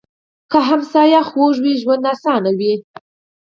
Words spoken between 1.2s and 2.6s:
خوږ وي، ژوند اسان